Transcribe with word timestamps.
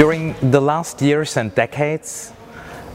During 0.00 0.34
the 0.50 0.62
last 0.62 1.02
years 1.02 1.36
and 1.36 1.54
decades, 1.54 2.32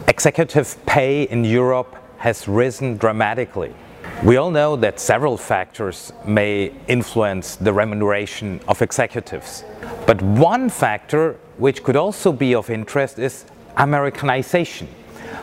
executive 0.07 0.75
pay 0.87 1.21
in 1.21 1.45
Europe 1.45 1.95
has 2.17 2.47
risen 2.47 2.97
dramatically. 2.97 3.75
We 4.23 4.37
all 4.37 4.49
know 4.49 4.75
that 4.77 4.99
several 4.99 5.37
factors 5.37 6.11
may 6.25 6.73
influence 6.87 7.57
the 7.57 7.71
remuneration 7.71 8.59
of 8.67 8.81
executives. 8.81 9.63
But 10.07 10.19
one 10.19 10.67
factor 10.67 11.37
which 11.57 11.83
could 11.83 11.95
also 11.95 12.31
be 12.31 12.55
of 12.55 12.71
interest 12.71 13.19
is 13.19 13.45
Americanization. 13.77 14.87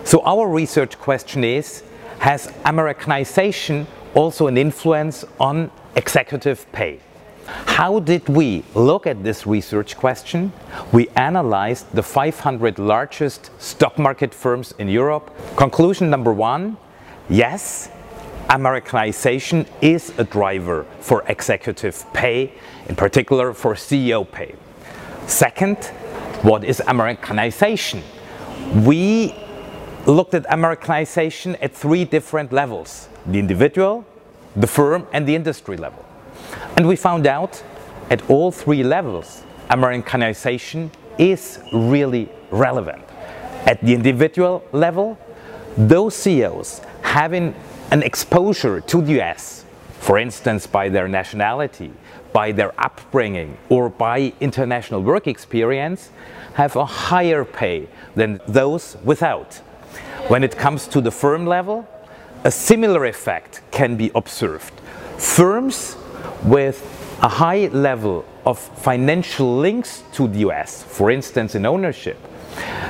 So 0.02 0.20
our 0.24 0.48
research 0.48 0.98
question 0.98 1.44
is, 1.44 1.84
has 2.18 2.52
Americanization 2.64 3.86
also 4.16 4.48
an 4.48 4.58
influence 4.58 5.24
on 5.38 5.70
executive 5.94 6.66
pay? 6.72 6.98
How 7.46 8.00
did 8.00 8.28
we 8.28 8.64
look 8.74 9.06
at 9.06 9.24
this 9.24 9.46
research 9.46 9.96
question? 9.96 10.52
We 10.92 11.08
analyzed 11.16 11.92
the 11.92 12.02
500 12.02 12.78
largest 12.78 13.50
stock 13.60 13.98
market 13.98 14.32
firms 14.34 14.74
in 14.78 14.88
Europe. 14.88 15.30
Conclusion 15.56 16.10
number 16.10 16.32
one, 16.32 16.76
yes, 17.28 17.90
Americanization 18.50 19.66
is 19.80 20.12
a 20.18 20.24
driver 20.24 20.84
for 21.00 21.24
executive 21.28 22.04
pay, 22.12 22.52
in 22.88 22.96
particular 22.96 23.52
for 23.54 23.74
CEO 23.74 24.30
pay. 24.30 24.54
Second, 25.26 25.78
what 26.42 26.64
is 26.64 26.82
Americanization? 26.86 28.02
We 28.84 29.34
looked 30.06 30.34
at 30.34 30.44
Americanization 30.48 31.56
at 31.56 31.74
three 31.74 32.04
different 32.04 32.52
levels, 32.52 33.08
the 33.26 33.38
individual, 33.38 34.04
the 34.56 34.66
firm 34.66 35.06
and 35.12 35.26
the 35.26 35.34
industry 35.34 35.76
level. 35.76 36.04
And 36.76 36.86
we 36.86 36.96
found 36.96 37.26
out 37.26 37.62
at 38.10 38.28
all 38.28 38.50
three 38.50 38.82
levels, 38.82 39.42
Americanization 39.70 40.90
is 41.18 41.60
really 41.72 42.28
relevant. 42.50 43.02
At 43.66 43.80
the 43.80 43.94
individual 43.94 44.64
level, 44.72 45.18
those 45.76 46.14
CEOs 46.14 46.80
having 47.02 47.54
an 47.90 48.02
exposure 48.02 48.80
to 48.80 49.02
the 49.02 49.20
US, 49.20 49.64
for 50.00 50.18
instance 50.18 50.66
by 50.66 50.88
their 50.88 51.08
nationality, 51.08 51.92
by 52.32 52.52
their 52.52 52.72
upbringing 52.78 53.56
or 53.68 53.88
by 53.88 54.32
international 54.40 55.02
work 55.02 55.26
experience, 55.26 56.10
have 56.54 56.76
a 56.76 56.84
higher 56.84 57.44
pay 57.44 57.88
than 58.14 58.40
those 58.46 58.96
without. 59.04 59.54
When 60.28 60.42
it 60.44 60.56
comes 60.56 60.86
to 60.88 61.00
the 61.00 61.10
firm 61.10 61.46
level, 61.46 61.86
a 62.44 62.50
similar 62.50 63.04
effect 63.06 63.60
can 63.70 63.96
be 63.96 64.10
observed. 64.14 64.72
Firms 65.18 65.96
with 66.44 66.82
a 67.22 67.28
high 67.28 67.68
level 67.68 68.24
of 68.44 68.58
financial 68.58 69.56
links 69.56 70.02
to 70.12 70.26
the 70.26 70.40
US, 70.40 70.82
for 70.82 71.10
instance 71.10 71.54
in 71.54 71.64
ownership, 71.64 72.18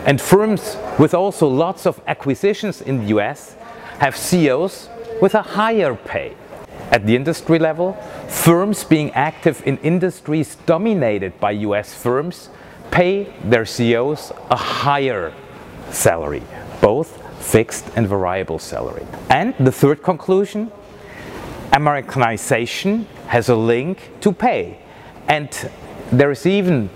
and 0.06 0.20
firms 0.20 0.76
with 0.98 1.14
also 1.14 1.46
lots 1.46 1.86
of 1.86 2.00
acquisitions 2.06 2.80
in 2.80 3.00
the 3.00 3.06
US 3.18 3.54
have 3.98 4.16
CEOs 4.16 4.88
with 5.20 5.34
a 5.34 5.42
higher 5.42 5.94
pay. 5.94 6.34
At 6.90 7.06
the 7.06 7.14
industry 7.14 7.58
level, 7.58 7.92
firms 8.28 8.84
being 8.84 9.10
active 9.12 9.62
in 9.66 9.78
industries 9.78 10.56
dominated 10.66 11.38
by 11.40 11.52
US 11.52 11.94
firms 11.94 12.48
pay 12.90 13.32
their 13.44 13.64
CEOs 13.64 14.32
a 14.50 14.56
higher 14.56 15.32
salary, 15.90 16.42
both 16.80 17.18
fixed 17.42 17.86
and 17.96 18.06
variable 18.06 18.58
salary. 18.58 19.06
And 19.30 19.54
the 19.58 19.72
third 19.72 20.02
conclusion, 20.02 20.70
Americanization 21.72 23.06
has 23.28 23.48
a 23.48 23.56
link 23.56 24.10
to 24.20 24.32
pay. 24.32 24.78
And 25.28 25.48
there 26.10 26.30
is 26.30 26.46
even 26.46 26.90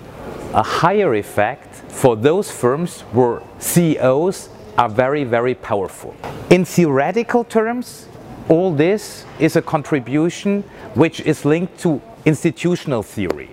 a 0.53 0.63
higher 0.63 1.15
effect 1.15 1.75
for 1.91 2.17
those 2.17 2.50
firms 2.50 3.00
where 3.12 3.43
CEOs 3.59 4.50
are 4.77 4.89
very, 4.89 5.25
very 5.25 5.55
powerful. 5.55 6.15
In 6.50 6.65
theoretical 6.65 7.45
terms, 7.45 8.09
all 8.49 8.73
this 8.73 9.25
is 9.39 9.56
a 9.56 9.62
contribution 9.62 10.62
which 10.95 11.21
is 11.21 11.45
linked 11.45 11.79
to 11.81 12.00
institutional 12.25 13.03
theory. 13.03 13.50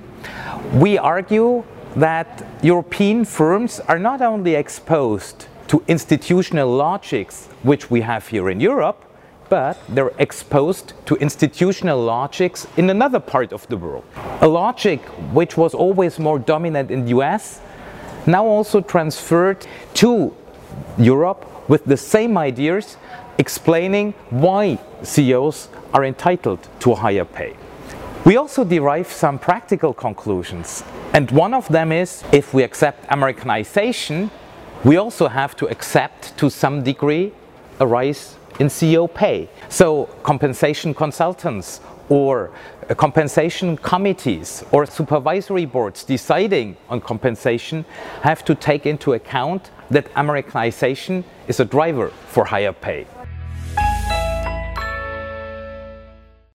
We 0.74 0.98
argue 0.98 1.64
that 1.96 2.46
European 2.62 3.26
firms 3.26 3.80
are 3.82 4.00
not 4.00 4.22
only 4.22 4.56
exposed 4.56 5.48
to 5.68 5.84
institutional 5.88 6.70
logics 6.70 7.48
which 7.64 7.90
we 7.90 8.02
have 8.02 8.28
here 8.28 8.50
in 8.50 8.60
Europe, 8.60 9.06
but 9.54 9.78
they're 9.88 10.12
exposed 10.18 10.94
to 11.06 11.14
institutional 11.18 12.02
logics 12.02 12.66
in 12.76 12.90
another 12.90 13.20
part 13.20 13.54
of 13.54 13.68
the 13.68 13.78
world. 13.78 14.04
A 14.42 14.48
logic 14.48 15.00
which 15.32 15.56
was 15.56 15.76
always 15.76 16.18
more 16.18 16.40
dominant 16.40 16.90
in 16.90 17.06
the 17.06 17.10
US, 17.20 17.62
now 18.26 18.48
also 18.48 18.82
transferred 18.82 19.68
to 19.94 20.34
Europe 20.98 21.46
with 21.70 21.86
the 21.86 21.98
same 21.98 22.36
ideas 22.36 22.98
explaining 23.38 24.16
why 24.32 24.80
CEOs 25.04 25.70
are 25.94 26.04
entitled 26.04 26.68
to 26.80 26.94
a 26.94 26.96
higher 26.96 27.26
pay. 27.26 27.54
We 28.26 28.38
also 28.38 28.64
derive 28.64 29.12
some 29.12 29.38
practical 29.38 29.94
conclusions 29.94 30.84
and 31.14 31.30
one 31.30 31.54
of 31.54 31.68
them 31.68 31.92
is 31.92 32.24
if 32.32 32.56
we 32.56 32.64
accept 32.64 33.06
Americanization, 33.10 34.32
we 34.84 34.98
also 34.98 35.28
have 35.28 35.56
to 35.58 35.68
accept 35.68 36.36
to 36.40 36.50
some 36.50 36.82
degree 36.84 37.34
a 37.80 37.86
rise 37.86 38.36
in 38.60 38.68
CEO 38.68 39.12
pay. 39.14 39.50
So 39.70 40.06
compensation 40.24 40.94
consultants 40.94 41.82
or 42.10 42.52
uh, 42.90 42.94
compensation 42.94 43.78
committees 43.78 44.64
or 44.72 44.86
supervisory 44.86 45.66
boards 45.66 46.04
deciding 46.04 46.78
on 46.90 47.02
compensation 47.02 47.86
have 48.22 48.44
to 48.46 48.56
take 48.56 48.86
into 48.86 49.14
account 49.14 49.72
that 49.90 50.08
Americanization 50.16 51.24
is 51.48 51.60
a 51.60 51.66
driver 51.66 52.10
for 52.28 52.46
higher 52.46 52.74
pay. 52.74 53.06